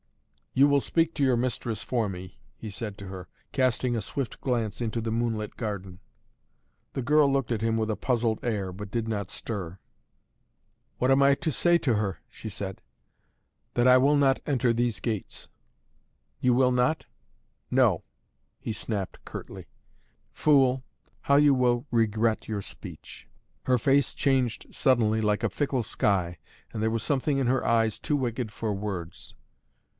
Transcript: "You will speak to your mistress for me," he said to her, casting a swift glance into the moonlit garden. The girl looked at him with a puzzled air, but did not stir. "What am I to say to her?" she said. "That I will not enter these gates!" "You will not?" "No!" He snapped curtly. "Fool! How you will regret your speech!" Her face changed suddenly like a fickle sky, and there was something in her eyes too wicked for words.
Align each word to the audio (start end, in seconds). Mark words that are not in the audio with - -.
"You 0.53 0.67
will 0.67 0.81
speak 0.81 1.13
to 1.13 1.23
your 1.23 1.37
mistress 1.37 1.81
for 1.83 2.09
me," 2.09 2.39
he 2.57 2.71
said 2.71 2.97
to 2.97 3.07
her, 3.07 3.29
casting 3.51 3.95
a 3.95 4.01
swift 4.01 4.41
glance 4.41 4.81
into 4.81 4.99
the 4.99 5.11
moonlit 5.11 5.55
garden. 5.55 5.99
The 6.93 7.03
girl 7.03 7.31
looked 7.31 7.51
at 7.51 7.61
him 7.61 7.77
with 7.77 7.89
a 7.89 7.95
puzzled 7.95 8.39
air, 8.43 8.73
but 8.73 8.89
did 8.91 9.07
not 9.07 9.29
stir. 9.29 9.77
"What 10.97 11.09
am 11.11 11.21
I 11.21 11.35
to 11.35 11.51
say 11.51 11.77
to 11.77 11.93
her?" 11.93 12.17
she 12.27 12.49
said. 12.49 12.81
"That 13.75 13.87
I 13.87 13.97
will 13.97 14.17
not 14.17 14.41
enter 14.47 14.73
these 14.73 14.99
gates!" 14.99 15.47
"You 16.39 16.53
will 16.55 16.71
not?" 16.71 17.05
"No!" 17.69 18.03
He 18.59 18.73
snapped 18.73 19.23
curtly. 19.23 19.67
"Fool! 20.33 20.83
How 21.21 21.35
you 21.35 21.53
will 21.53 21.85
regret 21.91 22.47
your 22.47 22.63
speech!" 22.63 23.27
Her 23.63 23.77
face 23.77 24.15
changed 24.15 24.65
suddenly 24.73 25.21
like 25.21 25.43
a 25.43 25.49
fickle 25.49 25.83
sky, 25.83 26.39
and 26.73 26.81
there 26.81 26.91
was 26.91 27.03
something 27.03 27.37
in 27.37 27.47
her 27.47 27.63
eyes 27.65 27.99
too 27.99 28.17
wicked 28.17 28.51
for 28.51 28.73
words. 28.73 29.35